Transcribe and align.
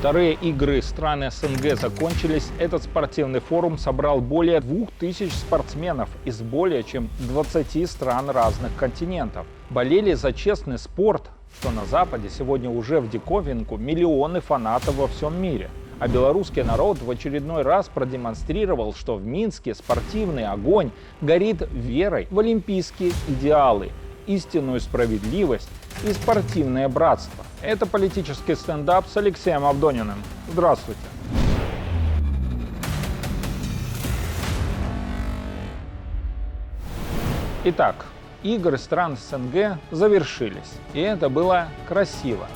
Вторые 0.00 0.32
игры 0.32 0.80
стран 0.80 1.30
СНГ 1.30 1.78
закончились. 1.78 2.48
Этот 2.58 2.82
спортивный 2.82 3.40
форум 3.40 3.76
собрал 3.76 4.22
более 4.22 4.62
2000 4.62 5.28
спортсменов 5.28 6.08
из 6.24 6.40
более 6.40 6.82
чем 6.84 7.10
20 7.28 7.86
стран 7.86 8.30
разных 8.30 8.74
континентов. 8.78 9.44
Болели 9.68 10.14
за 10.14 10.32
честный 10.32 10.78
спорт, 10.78 11.28
что 11.60 11.70
на 11.70 11.84
Западе 11.84 12.30
сегодня 12.30 12.70
уже 12.70 13.00
в 13.00 13.10
диковинку 13.10 13.76
миллионы 13.76 14.40
фанатов 14.40 14.94
во 14.94 15.06
всем 15.06 15.38
мире. 15.38 15.68
А 15.98 16.08
белорусский 16.08 16.62
народ 16.62 17.02
в 17.02 17.10
очередной 17.10 17.60
раз 17.60 17.90
продемонстрировал, 17.90 18.94
что 18.94 19.16
в 19.16 19.26
Минске 19.26 19.74
спортивный 19.74 20.46
огонь 20.46 20.92
горит 21.20 21.68
верой 21.70 22.26
в 22.30 22.38
олимпийские 22.38 23.12
идеалы, 23.28 23.90
истинную 24.34 24.80
справедливость 24.80 25.68
и 26.04 26.12
спортивное 26.12 26.88
братство. 26.88 27.44
Это 27.62 27.86
политический 27.86 28.54
стендап 28.54 29.06
с 29.06 29.16
Алексеем 29.16 29.64
Авдониным. 29.64 30.22
Здравствуйте. 30.50 31.00
Итак, 37.62 38.06
игры 38.42 38.78
стран 38.78 39.18
СНГ 39.18 39.78
завершились, 39.90 40.72
и 40.94 41.00
это 41.00 41.28
было 41.28 41.68
красиво. 41.86 42.46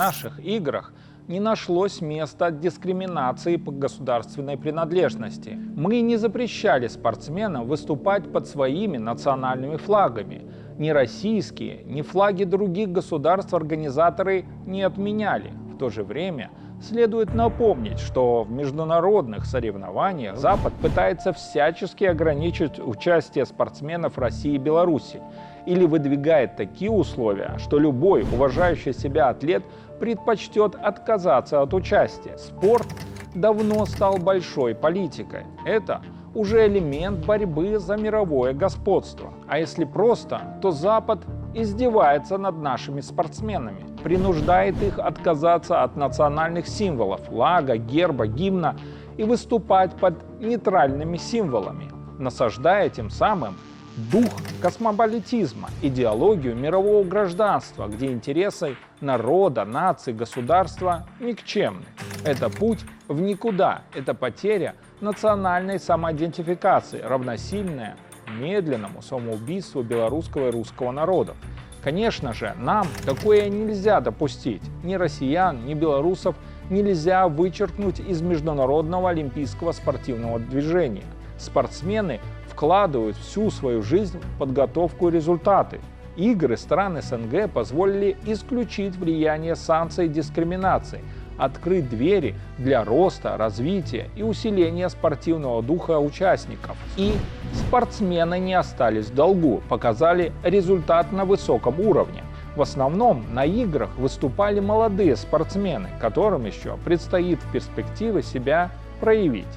Наших 0.00 0.40
играх 0.40 0.92
не 1.28 1.40
нашлось 1.40 2.00
места 2.00 2.50
дискриминации 2.50 3.56
по 3.56 3.70
государственной 3.70 4.56
принадлежности. 4.56 5.58
Мы 5.76 6.00
не 6.00 6.16
запрещали 6.16 6.88
спортсменам 6.88 7.66
выступать 7.68 8.32
под 8.32 8.48
своими 8.48 8.96
национальными 8.96 9.76
флагами. 9.76 10.42
Ни 10.78 10.88
российские, 10.88 11.84
ни 11.84 12.00
флаги 12.00 12.44
других 12.44 12.88
государств 12.90 13.52
организаторы 13.52 14.46
не 14.66 14.82
отменяли. 14.82 15.52
В 15.74 15.76
то 15.76 15.90
же 15.90 16.02
время 16.02 16.50
следует 16.80 17.34
напомнить, 17.34 17.98
что 17.98 18.44
в 18.44 18.50
международных 18.50 19.44
соревнованиях 19.44 20.36
Запад 20.38 20.72
пытается 20.80 21.32
всячески 21.34 22.04
ограничить 22.04 22.80
участие 22.80 23.44
спортсменов 23.44 24.16
России 24.16 24.54
и 24.54 24.58
Беларуси 24.58 25.20
или 25.66 25.84
выдвигает 25.84 26.56
такие 26.56 26.90
условия, 26.90 27.56
что 27.58 27.78
любой 27.78 28.22
уважающий 28.22 28.92
себя 28.92 29.28
атлет 29.28 29.62
предпочтет 29.98 30.74
отказаться 30.74 31.60
от 31.62 31.74
участия. 31.74 32.36
Спорт 32.38 32.86
давно 33.34 33.86
стал 33.86 34.18
большой 34.18 34.74
политикой. 34.74 35.44
Это 35.64 36.00
уже 36.34 36.66
элемент 36.66 37.24
борьбы 37.26 37.78
за 37.78 37.96
мировое 37.96 38.52
господство. 38.52 39.32
А 39.48 39.58
если 39.58 39.84
просто, 39.84 40.58
то 40.62 40.70
Запад 40.70 41.20
издевается 41.54 42.38
над 42.38 42.58
нашими 42.58 43.00
спортсменами, 43.00 43.84
принуждает 44.02 44.80
их 44.82 44.98
отказаться 44.98 45.82
от 45.82 45.96
национальных 45.96 46.68
символов, 46.68 47.20
флага, 47.28 47.76
герба, 47.76 48.26
гимна 48.26 48.76
и 49.16 49.24
выступать 49.24 49.94
под 49.96 50.14
нейтральными 50.40 51.16
символами, 51.16 51.90
насаждая 52.18 52.88
тем 52.88 53.10
самым 53.10 53.54
дух 53.96 54.30
космополитизма, 54.62 55.70
идеологию 55.82 56.54
мирового 56.56 57.04
гражданства, 57.04 57.86
где 57.86 58.06
интересы 58.06 58.76
народа, 59.00 59.64
нации, 59.64 60.12
государства 60.12 61.06
никчемны. 61.18 61.84
Это 62.24 62.48
путь 62.50 62.80
в 63.08 63.20
никуда, 63.20 63.82
это 63.94 64.14
потеря 64.14 64.74
национальной 65.00 65.78
самоидентификации, 65.78 67.00
равносильная 67.00 67.96
медленному 68.38 69.02
самоубийству 69.02 69.82
белорусского 69.82 70.48
и 70.48 70.50
русского 70.50 70.92
народов. 70.92 71.36
Конечно 71.82 72.34
же, 72.34 72.54
нам 72.58 72.86
такое 73.06 73.48
нельзя 73.48 74.00
допустить. 74.00 74.62
Ни 74.84 74.94
россиян, 74.94 75.64
ни 75.64 75.74
белорусов 75.74 76.36
нельзя 76.68 77.26
вычеркнуть 77.26 78.00
из 78.00 78.20
международного 78.20 79.10
олимпийского 79.10 79.72
спортивного 79.72 80.38
движения. 80.38 81.04
Спортсмены 81.38 82.20
вкладывают 82.60 83.16
всю 83.16 83.50
свою 83.50 83.80
жизнь 83.80 84.20
в 84.20 84.38
подготовку 84.38 85.08
и 85.08 85.12
результаты. 85.12 85.80
Игры 86.18 86.58
стран 86.58 87.00
СНГ 87.00 87.50
позволили 87.50 88.18
исключить 88.26 88.96
влияние 88.96 89.56
санкций 89.56 90.04
и 90.04 90.08
дискриминации, 90.10 91.00
открыть 91.38 91.88
двери 91.88 92.34
для 92.58 92.84
роста, 92.84 93.38
развития 93.38 94.10
и 94.14 94.22
усиления 94.22 94.90
спортивного 94.90 95.62
духа 95.62 95.98
участников. 95.98 96.76
И 96.98 97.14
спортсмены 97.54 98.38
не 98.38 98.52
остались 98.52 99.06
в 99.06 99.14
долгу, 99.14 99.62
показали 99.70 100.30
результат 100.44 101.12
на 101.12 101.24
высоком 101.24 101.80
уровне. 101.80 102.20
В 102.56 102.60
основном 102.60 103.24
на 103.32 103.46
играх 103.46 103.88
выступали 103.96 104.60
молодые 104.60 105.16
спортсмены, 105.16 105.88
которым 105.98 106.44
еще 106.44 106.76
предстоит 106.84 107.38
в 107.40 107.52
перспективе 107.52 108.22
себя 108.22 108.70
проявить. 109.00 109.48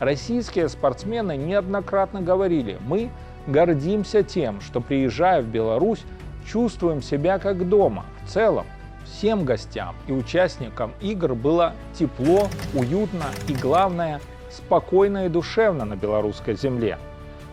Российские 0.00 0.68
спортсмены 0.68 1.36
неоднократно 1.36 2.20
говорили, 2.20 2.78
мы 2.86 3.10
гордимся 3.48 4.22
тем, 4.22 4.60
что 4.60 4.80
приезжая 4.80 5.42
в 5.42 5.46
Беларусь, 5.46 6.04
чувствуем 6.46 7.02
себя 7.02 7.38
как 7.38 7.68
дома. 7.68 8.04
В 8.24 8.30
целом, 8.30 8.66
всем 9.04 9.44
гостям 9.44 9.96
и 10.06 10.12
участникам 10.12 10.92
игр 11.00 11.34
было 11.34 11.72
тепло, 11.94 12.46
уютно 12.74 13.24
и, 13.48 13.54
главное, 13.54 14.20
спокойно 14.50 15.26
и 15.26 15.28
душевно 15.28 15.84
на 15.84 15.96
белорусской 15.96 16.54
земле. 16.54 16.98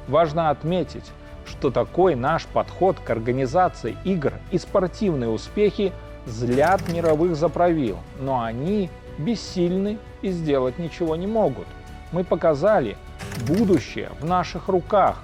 Важно 0.08 0.52
отметить, 0.52 1.12
что 1.48 1.72
такой 1.72 2.14
наш 2.14 2.46
подход 2.46 2.98
к 3.00 3.10
организации 3.10 3.98
игр 4.04 4.34
и 4.52 4.60
спортивные 4.60 5.30
успехи 5.30 5.94
злят 6.28 6.88
мировых 6.90 7.36
заправил, 7.36 7.98
но 8.20 8.44
они 8.44 8.92
бессильны 9.18 9.98
и 10.22 10.30
сделать 10.30 10.78
ничего 10.78 11.16
не 11.16 11.26
могут 11.26 11.66
мы 12.16 12.24
показали 12.24 12.96
будущее 13.42 14.10
в 14.22 14.26
наших 14.26 14.70
руках, 14.70 15.18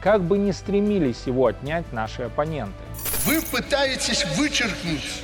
как 0.00 0.20
бы 0.20 0.36
ни 0.36 0.50
стремились 0.50 1.22
его 1.26 1.46
отнять 1.46 1.84
наши 1.92 2.22
оппоненты. 2.22 2.82
Вы 3.24 3.40
пытаетесь 3.40 4.24
вычеркнуть 4.36 5.22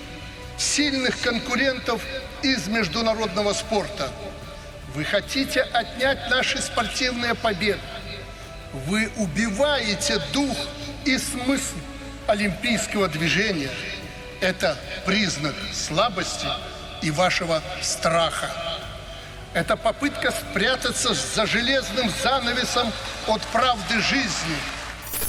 сильных 0.57 1.21
конкурентов 1.21 2.01
из 2.43 2.69
международного 2.69 3.53
спорта. 3.55 4.09
Вы 4.95 5.03
хотите 5.03 5.63
отнять 5.63 6.31
наши 6.31 6.63
спортивные 6.63 7.35
победы. 7.35 7.81
Вы 8.87 9.11
убиваете 9.17 10.21
дух 10.33 10.57
и 11.05 11.19
смысл 11.19 11.75
олимпийского 12.29 13.09
движения. 13.09 13.71
Это 14.41 14.77
признак 15.05 15.57
слабости 15.73 16.47
и 17.03 17.11
вашего 17.11 17.61
страха. 17.83 18.70
Это 19.53 19.77
попытка 19.77 20.31
спрятаться 20.31 21.13
за 21.13 21.45
железным 21.45 22.09
занавесом 22.23 22.87
от 23.27 23.41
правды 23.53 23.95
жизни. 23.99 24.55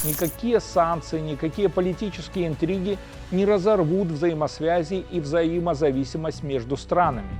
Никакие 0.06 0.60
санкции, 0.60 1.20
никакие 1.20 1.70
политические 1.70 2.48
интриги 2.48 3.00
не 3.32 3.46
разорвут 3.46 4.10
взаимосвязи 4.10 5.04
и 5.12 5.20
взаимозависимость 5.20 6.44
между 6.44 6.78
странами. 6.78 7.32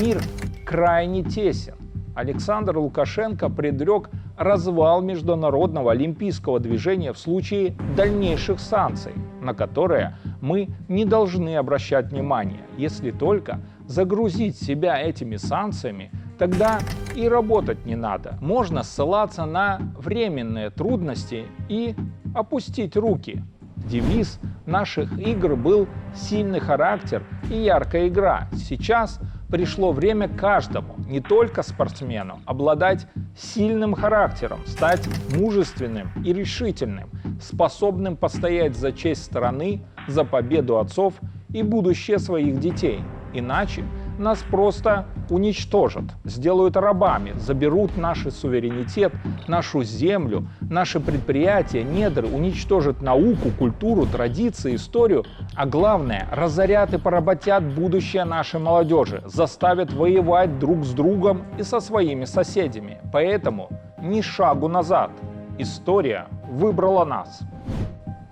Мир 0.00 0.22
крайне 0.64 1.24
тесен. 1.24 1.74
Александр 2.14 2.78
Лукашенко 2.78 3.50
предрек 3.50 4.08
развал 4.38 5.02
международного 5.02 5.92
олимпийского 5.92 6.58
движения 6.58 7.12
в 7.12 7.18
случае 7.18 7.76
дальнейших 7.96 8.60
санкций, 8.60 9.12
на 9.42 9.52
которые 9.52 10.16
мы 10.40 10.70
не 10.88 11.04
должны 11.04 11.56
обращать 11.56 12.06
внимание, 12.12 12.62
если 12.78 13.10
только 13.10 13.60
загрузить 13.86 14.56
себя 14.56 15.00
этими 15.00 15.36
санкциями, 15.36 16.10
тогда 16.38 16.80
и 17.14 17.28
работать 17.28 17.84
не 17.86 17.96
надо. 17.96 18.38
Можно 18.40 18.82
ссылаться 18.82 19.44
на 19.44 19.80
временные 19.98 20.70
трудности 20.70 21.46
и 21.68 21.94
опустить 22.34 22.96
руки. 22.96 23.42
Девиз 23.76 24.40
наших 24.66 25.18
игр 25.18 25.56
был 25.56 25.86
«сильный 26.14 26.60
характер 26.60 27.22
и 27.50 27.56
яркая 27.56 28.08
игра». 28.08 28.48
Сейчас 28.52 29.20
пришло 29.48 29.92
время 29.92 30.28
каждому, 30.28 30.96
не 31.06 31.20
только 31.20 31.62
спортсмену, 31.62 32.40
обладать 32.46 33.06
сильным 33.36 33.94
характером, 33.94 34.60
стать 34.66 35.06
мужественным 35.36 36.10
и 36.24 36.32
решительным, 36.32 37.10
способным 37.40 38.16
постоять 38.16 38.76
за 38.76 38.90
честь 38.92 39.24
страны, 39.24 39.82
за 40.08 40.24
победу 40.24 40.78
отцов 40.78 41.14
и 41.50 41.62
будущее 41.62 42.18
своих 42.18 42.58
детей. 42.58 43.00
Иначе 43.34 43.84
нас 44.18 44.44
просто 44.48 45.06
уничтожат, 45.28 46.04
сделают 46.24 46.76
рабами, 46.76 47.32
заберут 47.36 47.96
наш 47.96 48.26
суверенитет, 48.30 49.12
нашу 49.48 49.82
землю, 49.82 50.46
наши 50.60 51.00
предприятия, 51.00 51.82
недры, 51.82 52.28
уничтожат 52.28 53.02
науку, 53.02 53.50
культуру, 53.58 54.06
традиции, 54.06 54.76
историю, 54.76 55.24
а 55.56 55.66
главное, 55.66 56.28
разорят 56.30 56.94
и 56.94 56.98
поработят 56.98 57.64
будущее 57.64 58.24
нашей 58.24 58.60
молодежи, 58.60 59.22
заставят 59.26 59.92
воевать 59.92 60.58
друг 60.60 60.84
с 60.84 60.92
другом 60.92 61.42
и 61.58 61.64
со 61.64 61.80
своими 61.80 62.24
соседями. 62.24 63.00
Поэтому 63.12 63.68
ни 64.00 64.20
шагу 64.20 64.68
назад. 64.68 65.10
История 65.58 66.26
выбрала 66.48 67.04
нас. 67.04 67.40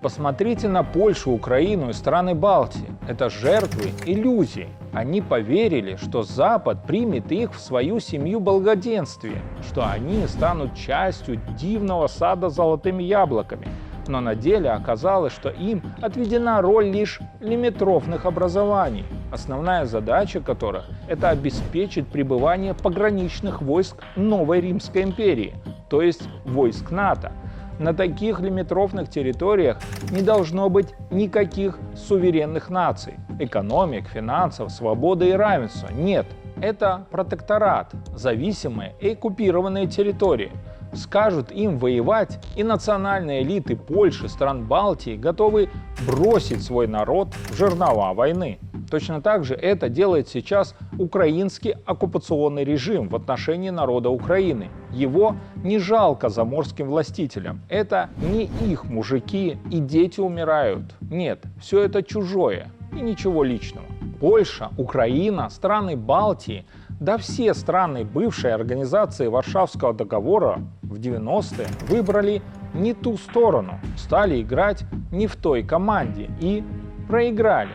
Посмотрите 0.03 0.67
на 0.67 0.83
Польшу, 0.83 1.31
Украину 1.31 1.91
и 1.91 1.93
страны 1.93 2.35
Балтии. 2.35 2.91
Это 3.07 3.31
жертвы 3.31 3.93
иллюзий. 4.05 4.67
Они 4.93 5.21
поверили, 5.21 5.95
что 5.95 6.25
Запад 6.25 6.85
примет 6.89 7.31
их 7.31 7.55
в 7.55 7.61
свою 7.61 8.01
семью 8.01 8.41
благоденствия, 8.41 9.41
что 9.69 9.89
они 9.89 10.27
станут 10.27 10.75
частью 10.75 11.41
дивного 11.57 12.09
сада 12.09 12.51
с 12.51 12.57
золотыми 12.57 13.05
яблоками. 13.05 13.69
Но 14.09 14.21
на 14.21 14.35
деле 14.35 14.71
оказалось, 14.71 15.33
что 15.33 15.51
им 15.51 15.85
отведена 16.01 16.61
роль 16.61 16.87
лишь 16.87 17.21
лимитрофных 17.39 18.27
образований, 18.27 19.05
основная 19.31 19.85
задача 19.85 20.41
которых– 20.41 20.85
это 21.09 21.29
обеспечить 21.29 22.09
пребывание 22.09 22.75
пограничных 22.75 23.63
войск 23.63 24.03
новой 24.17 24.61
Римской 24.63 25.05
империи, 25.05 25.55
то 25.89 26.03
есть 26.03 26.29
войск 26.45 26.91
НАТО– 26.91 27.31
на 27.83 27.93
таких 27.95 28.41
лимитрофных 28.41 29.11
территориях 29.11 29.79
не 30.11 30.23
должно 30.23 30.69
быть 30.69 30.95
никаких 31.11 31.79
суверенных 31.97 32.71
наций. 32.71 33.15
Экономик, 33.39 34.09
финансов, 34.09 34.71
свободы 34.71 35.31
и 35.31 35.33
равенства. 35.33 35.89
Нет, 35.93 36.27
это 36.61 37.07
протекторат, 37.11 37.93
зависимые 38.15 38.95
и 39.01 39.11
оккупированные 39.11 39.89
территории. 39.89 40.53
Скажут 40.95 41.51
им 41.51 41.79
воевать, 41.79 42.39
и 42.55 42.63
национальные 42.63 43.43
элиты 43.43 43.77
Польши, 43.77 44.29
стран 44.29 44.67
Балтии 44.67 45.17
готовы 45.17 45.71
бросить 46.07 46.63
свой 46.63 46.87
народ 46.87 47.35
в 47.35 47.57
жернова 47.57 48.13
войны. 48.13 48.59
Точно 48.93 49.23
так 49.23 49.43
же 49.45 49.55
это 49.55 49.89
делает 49.89 50.29
сейчас 50.29 50.75
украинский 50.99 51.77
оккупационный 51.87 52.63
режим 52.63 53.09
в 53.09 53.17
отношении 53.17 53.71
народа 53.71 54.11
Украины. 54.11 54.69
Его 54.93 55.37
не 55.65 55.79
жалко 55.79 56.29
заморским 56.29 56.89
властителям. 56.89 57.63
Это 57.71 58.11
не 58.21 58.51
их 58.71 58.85
мужики 58.85 59.57
и 59.71 59.79
дети 59.79 60.21
умирают. 60.21 60.95
Нет, 61.01 61.43
все 61.59 61.81
это 61.81 62.03
чужое 62.03 62.71
и 62.95 63.01
ничего 63.01 63.45
личного. 63.45 63.87
Польша, 64.21 64.69
Украина, 64.77 65.49
страны 65.49 65.97
Балтии, 65.97 66.67
да 67.01 67.17
все 67.17 67.55
страны 67.55 68.05
бывшей 68.05 68.53
организации 68.53 69.27
Варшавского 69.27 69.95
договора 69.95 70.61
в 70.83 70.97
90-е 70.97 71.67
выбрали 71.89 72.43
не 72.75 72.93
ту 72.93 73.17
сторону, 73.17 73.81
стали 73.97 74.43
играть 74.43 74.85
не 75.11 75.27
в 75.27 75.37
той 75.37 75.63
команде 75.63 76.29
и 76.41 76.63
проиграли. 77.09 77.73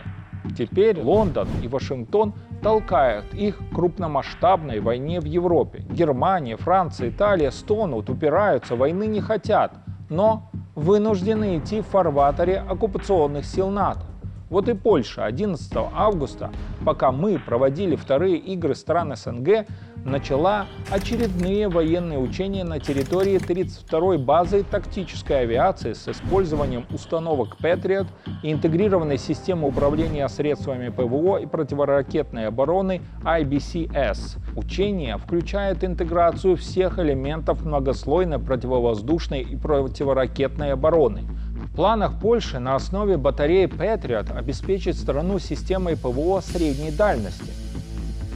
Теперь 0.56 1.02
Лондон 1.02 1.48
и 1.64 1.68
Вашингтон 1.68 2.34
толкают 2.62 3.34
их 3.34 3.58
к 3.58 3.76
крупномасштабной 3.76 4.80
войне 4.80 5.20
в 5.20 5.26
Европе. 5.26 5.84
Германия, 5.90 6.58
Франция, 6.58 7.10
Италия 7.10 7.52
стонут, 7.52 8.10
упираются, 8.10 8.76
войны 8.76 9.08
не 9.08 9.22
хотят, 9.22 9.74
но 10.10 10.50
вынуждены 10.76 11.58
идти 11.58 11.82
в 11.82 11.88
фарватере 11.88 12.60
оккупационных 12.60 13.46
сил 13.46 13.70
НАТО. 13.70 14.02
Вот 14.50 14.70
и 14.70 14.74
Польша 14.74 15.26
11 15.26 15.74
августа, 15.94 16.52
пока 16.86 17.12
мы 17.12 17.38
проводили 17.38 17.98
вторые 17.98 18.38
игры 18.38 18.76
стран 18.76 19.14
СНГ, 19.14 19.68
начала 20.06 20.68
очередные 20.90 21.68
военные 21.68 22.18
учения 22.18 22.64
на 22.64 22.80
территории 22.80 23.36
32-й 23.36 24.18
базы 24.18 24.64
тактической 24.64 25.42
авиации 25.42 25.92
с 25.92 26.08
использованием 26.08 26.86
установок 26.92 27.58
Patriot 27.62 28.08
и 28.42 28.54
интегрированной 28.54 29.18
системы 29.18 29.68
управления 29.68 30.30
средствами 30.30 30.88
ПВО 30.90 31.40
и 31.40 31.46
противоракетной 31.46 32.48
обороны 32.48 33.02
IBCS. 33.24 34.38
Учение 34.56 35.18
включает 35.18 35.84
интеграцию 35.84 36.56
всех 36.56 37.00
элементов 37.00 37.66
многослойной 37.66 38.40
противовоздушной 38.40 39.42
и 39.42 39.58
противоракетной 39.58 40.72
обороны– 40.72 41.24
планах 41.78 42.20
Польши 42.20 42.58
на 42.58 42.74
основе 42.74 43.18
батареи 43.18 43.68
Patriot 43.68 44.36
обеспечить 44.36 44.98
страну 44.98 45.38
системой 45.38 45.96
ПВО 45.96 46.42
средней 46.42 46.90
дальности. 46.90 47.52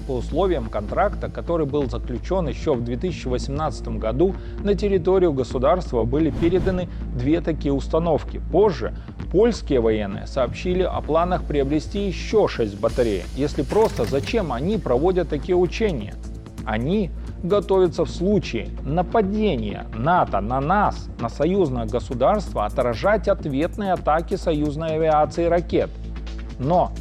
По 0.05 0.17
условиям 0.17 0.69
контракта, 0.69 1.27
который 1.27 1.65
был 1.65 1.89
заключен 1.89 2.47
еще 2.47 2.75
в 2.75 2.83
2018 2.83 3.97
году, 3.97 4.35
на 4.63 4.75
территорию 4.75 5.33
государства 5.33 6.03
были 6.03 6.29
переданы 6.29 6.87
две 7.17 7.41
такие 7.41 7.73
установки. 7.73 8.39
Позже 8.51 8.93
польские 9.31 9.79
военные 9.79 10.27
сообщили 10.27 10.83
о 10.83 11.01
планах 11.01 11.43
приобрести 11.43 12.05
еще 12.05 12.47
шесть 12.47 12.79
батарей. 12.79 13.23
Если 13.35 13.63
просто, 13.63 14.05
зачем 14.05 14.53
они 14.53 14.77
проводят 14.77 15.29
такие 15.29 15.55
учения? 15.55 16.13
Они 16.63 17.09
готовится 17.43 18.05
в 18.05 18.09
случае 18.09 18.69
нападения 18.83 19.87
НАТО 19.95 20.41
на 20.41 20.59
нас, 20.61 21.07
на 21.19 21.29
союзное 21.29 21.85
государство, 21.85 22.65
отражать 22.65 23.27
ответные 23.27 23.93
атаки 23.93 24.35
союзной 24.35 24.95
авиации 24.95 25.45
и 25.45 25.49
ракет. 25.49 25.89
Но 26.59 26.91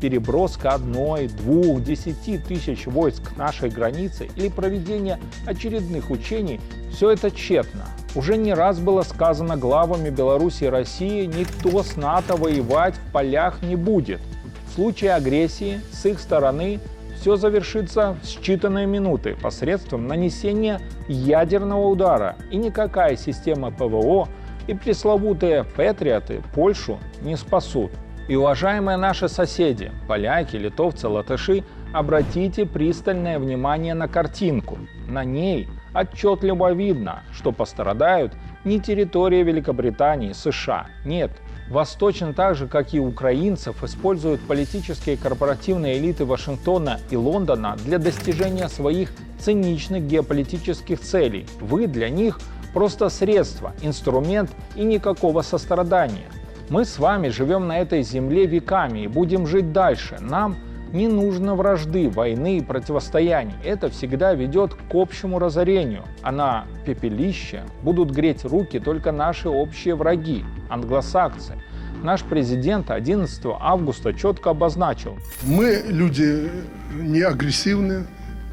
переброска 0.00 0.70
одной, 0.70 1.28
двух, 1.28 1.82
десяти 1.82 2.38
тысяч 2.38 2.86
войск 2.86 3.34
к 3.34 3.36
нашей 3.36 3.68
границе 3.68 4.28
или 4.36 4.48
проведение 4.48 5.18
очередных 5.46 6.10
учений– 6.10 6.60
все 6.90 7.10
это 7.10 7.30
тщетно. 7.30 7.86
Уже 8.14 8.36
не 8.36 8.52
раз 8.52 8.80
было 8.80 9.02
сказано 9.02 9.56
главами 9.56 10.10
Беларуси 10.10 10.64
и 10.64 10.68
России, 10.68 11.26
никто 11.26 11.82
с 11.82 11.96
НАТО 11.96 12.36
воевать 12.36 12.94
в 12.94 13.12
полях 13.12 13.62
не 13.62 13.76
будет. 13.76 14.20
В 14.68 14.74
случае 14.74 15.14
агрессии 15.14 15.80
с 15.92 16.06
их 16.06 16.18
стороны 16.18 16.80
все 17.20 17.36
завершится 17.36 18.16
в 18.22 18.24
считанные 18.24 18.86
минуты 18.86 19.36
посредством 19.36 20.06
нанесения 20.06 20.80
ядерного 21.06 21.86
удара, 21.86 22.36
и 22.50 22.56
никакая 22.56 23.16
система 23.16 23.70
ПВО 23.70 24.26
и 24.66 24.74
пресловутые 24.74 25.64
патриоты 25.64 26.42
Польшу 26.54 26.98
не 27.20 27.36
спасут. 27.36 27.90
И 28.28 28.36
уважаемые 28.36 28.96
наши 28.96 29.28
соседи, 29.28 29.90
поляки, 30.08 30.56
литовцы, 30.56 31.08
латыши, 31.08 31.64
обратите 31.92 32.64
пристальное 32.64 33.38
внимание 33.38 33.94
на 33.94 34.08
картинку. 34.08 34.78
На 35.06 35.24
ней 35.24 35.68
отчетливо 35.92 36.72
видно, 36.72 37.22
что 37.32 37.52
пострадают 37.52 38.32
не 38.64 38.80
территория 38.80 39.42
Великобритании, 39.42 40.32
США. 40.32 40.86
Нет, 41.04 41.32
вас 41.70 41.94
точно 41.94 42.34
так 42.34 42.56
же, 42.56 42.66
как 42.66 42.92
и 42.94 43.00
украинцев, 43.00 43.82
используют 43.84 44.40
политические 44.42 45.16
корпоративные 45.16 45.98
элиты 45.98 46.24
Вашингтона 46.24 47.00
и 47.10 47.16
Лондона 47.16 47.76
для 47.84 47.98
достижения 47.98 48.68
своих 48.68 49.12
циничных 49.38 50.02
геополитических 50.02 51.00
целей. 51.00 51.46
Вы 51.60 51.86
для 51.86 52.10
них 52.10 52.40
просто 52.74 53.08
средство, 53.08 53.72
инструмент 53.82 54.50
и 54.74 54.82
никакого 54.82 55.42
сострадания. 55.42 56.28
Мы 56.68 56.84
с 56.84 56.98
вами 56.98 57.28
живем 57.28 57.66
на 57.66 57.78
этой 57.78 58.02
земле 58.02 58.46
веками 58.46 59.00
и 59.00 59.08
будем 59.08 59.46
жить 59.46 59.72
дальше. 59.72 60.18
Нам 60.20 60.56
не 60.92 61.08
нужно 61.08 61.54
вражды, 61.54 62.08
войны 62.08 62.58
и 62.58 62.62
противостояний. 62.62 63.54
Это 63.64 63.90
всегда 63.90 64.34
ведет 64.34 64.74
к 64.74 64.94
общему 64.94 65.38
разорению. 65.38 66.04
А 66.22 66.32
на 66.32 66.66
пепелище 66.84 67.64
будут 67.82 68.10
греть 68.10 68.44
руки 68.44 68.78
только 68.78 69.12
наши 69.12 69.48
общие 69.48 69.94
враги– 69.94 70.44
англосаксы. 70.68 71.60
Наш 72.02 72.22
президент 72.22 72.90
11 72.90 73.42
августа 73.60 74.14
четко 74.14 74.50
обозначил. 74.50 75.18
Мы 75.42 75.82
люди 75.86 76.50
не 76.94 77.20
агрессивные, 77.20 78.06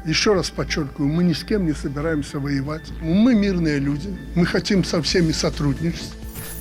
еще 0.04 0.34
раз 0.34 0.50
подчеркиваю, 0.50 1.10
мы 1.10 1.24
ни 1.24 1.32
с 1.32 1.44
кем 1.44 1.66
не 1.66 1.72
собираемся 1.72 2.38
воевать. 2.38 2.90
Мы 3.00 3.34
мирные 3.34 3.78
люди, 3.78 4.16
мы 4.34 4.44
хотим 4.44 4.84
со 4.84 5.02
всеми 5.02 5.32
сотрудничать. 5.32 6.12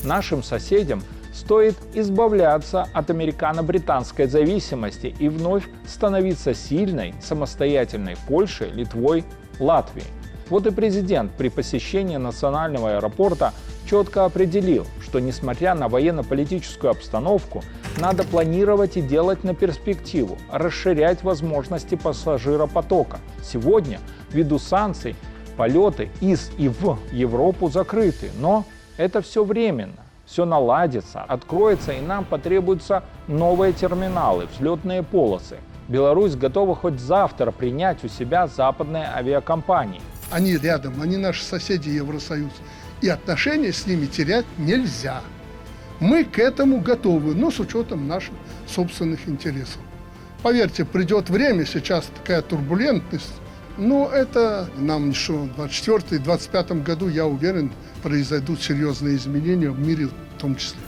Нашим 0.04 0.44
соседям 0.44 1.04
стоит 1.38 1.76
избавляться 1.94 2.88
от 2.94 3.12
американо-британской 3.12 4.26
зависимости 4.26 5.16
и 5.20 5.30
вновь 5.30 5.68
становиться 5.86 6.54
сильной, 6.56 7.14
самостоятельной 7.22 8.18
Польшей, 8.28 8.72
Литвой, 8.72 9.24
Латвией. 9.60 10.08
Вот 10.50 10.66
и 10.66 10.72
президент 10.72 11.32
при 11.34 11.50
посещении 11.50 12.18
национального 12.18 12.96
аэропорта 12.96 13.54
четко 13.86 14.26
определил, 14.26 14.88
что 15.02 15.20
несмотря 15.20 15.76
на 15.76 15.90
военно-политическую 15.90 16.90
обстановку, 16.90 17.64
надо 17.98 18.24
планировать 18.24 18.98
и 18.98 19.02
делать 19.02 19.44
на 19.44 19.54
перспективу, 19.54 20.38
расширять 20.52 21.24
возможности 21.24 21.96
пассажиропотока. 21.96 23.20
Сегодня, 23.44 24.00
ввиду 24.32 24.58
санкций, 24.58 25.16
полеты 25.56 26.10
из 26.20 26.50
и 26.58 26.68
в 26.68 26.98
Европу 27.12 27.70
закрыты, 27.70 28.32
но 28.40 28.66
это 28.98 29.22
все 29.22 29.44
временно. 29.44 30.07
Все 30.28 30.44
наладится, 30.44 31.22
откроется 31.24 31.94
и 31.94 32.02
нам 32.02 32.26
потребуются 32.26 33.04
новые 33.28 33.72
терминалы, 33.72 34.48
взлетные 34.54 35.02
полосы. 35.02 35.58
Беларусь 35.88 36.36
готова 36.36 36.76
хоть 36.76 37.00
завтра 37.00 37.52
принять 37.52 38.04
у 38.04 38.10
себя 38.10 38.48
западные 38.48 39.06
авиакомпании. 39.06 40.02
Они 40.30 40.58
рядом, 40.58 41.02
они 41.02 41.16
наши 41.16 41.46
соседи 41.46 41.90
Евросоюз. 41.90 42.52
И 43.00 43.08
отношения 43.08 43.72
с 43.72 43.88
ними 43.88 44.06
терять 44.06 44.46
нельзя. 44.58 45.22
Мы 46.02 46.26
к 46.26 46.40
этому 46.40 46.82
готовы, 46.82 47.34
но 47.34 47.50
с 47.50 47.60
учетом 47.62 48.06
наших 48.08 48.34
собственных 48.68 49.30
интересов. 49.30 49.80
Поверьте, 50.44 50.84
придет 50.84 51.30
время, 51.30 51.66
сейчас 51.66 52.10
такая 52.18 52.42
турбулентность, 52.42 53.34
но 53.78 54.10
это 54.10 54.70
нам 54.78 55.10
еще 55.10 55.34
в 55.34 55.60
2024-2025 55.60 56.84
году, 56.84 57.08
я 57.08 57.26
уверен, 57.26 57.72
произойдут 58.04 58.62
серьезные 58.62 59.16
изменения 59.16 59.70
в 59.70 59.80
мире 59.80 60.08
в 60.08 60.42
том 60.42 60.56
числе. 60.56 60.80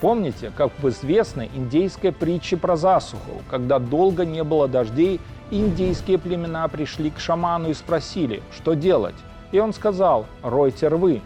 Помните, 0.00 0.52
как 0.54 0.72
в 0.78 0.88
известной 0.88 1.50
индейской 1.54 2.12
притче 2.12 2.56
про 2.56 2.76
засуху, 2.76 3.42
когда 3.50 3.78
долго 3.78 4.26
не 4.26 4.44
было 4.44 4.68
дождей, 4.68 5.20
индейские 5.50 6.18
племена 6.18 6.68
пришли 6.68 7.10
к 7.10 7.18
шаману 7.18 7.70
и 7.70 7.74
спросили, 7.74 8.42
что 8.54 8.74
делать. 8.74 9.14
И 9.52 9.58
он 9.58 9.72
сказал, 9.72 10.26
ройте 10.42 10.88
рвы. 10.88 11.22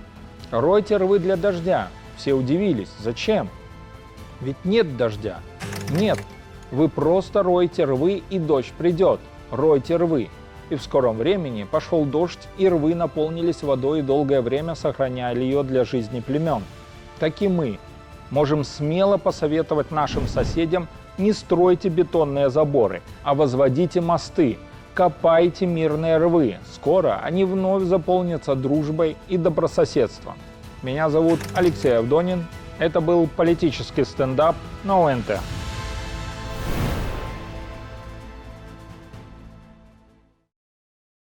Ройте 0.50 0.96
рвы 0.98 1.18
для 1.18 1.36
дождя. 1.36 1.88
Все 2.16 2.32
удивились, 2.32 2.90
зачем? 3.00 3.48
Ведь 4.40 4.64
нет 4.64 4.96
дождя. 4.96 5.40
Нет, 5.90 6.18
вы 6.70 6.88
просто 6.88 7.42
ройте 7.42 7.84
рвы, 7.84 8.22
и 8.30 8.38
дождь 8.38 8.72
придет. 8.78 9.20
Ройте 9.50 9.96
рвы. 9.96 10.28
И 10.70 10.76
в 10.76 10.82
скором 10.82 11.16
времени 11.18 11.64
пошел 11.64 12.04
дождь, 12.04 12.48
и 12.56 12.68
рвы 12.68 12.94
наполнились 12.94 13.62
водой 13.62 13.98
и 13.98 14.02
долгое 14.02 14.40
время 14.40 14.74
сохраняли 14.74 15.42
ее 15.42 15.62
для 15.64 15.84
жизни 15.84 16.20
племен. 16.20 16.62
Так 17.18 17.42
и 17.42 17.48
мы 17.48 17.78
можем 18.30 18.64
смело 18.64 19.18
посоветовать 19.18 19.90
нашим 19.90 20.26
соседям 20.28 20.88
не 21.18 21.32
стройте 21.32 21.88
бетонные 21.88 22.50
заборы, 22.50 23.02
а 23.22 23.34
возводите 23.34 24.00
мосты, 24.00 24.58
копайте 24.94 25.66
мирные 25.66 26.16
рвы. 26.16 26.56
Скоро 26.72 27.20
они 27.22 27.44
вновь 27.44 27.82
заполнятся 27.82 28.54
дружбой 28.54 29.16
и 29.28 29.36
добрососедством. 29.36 30.34
Меня 30.82 31.10
зовут 31.10 31.40
Алексей 31.54 31.98
Авдонин. 31.98 32.46
Это 32.78 33.00
был 33.00 33.28
политический 33.36 34.04
стендап 34.04 34.56
на 34.84 35.12
ОНТ. 35.12 35.40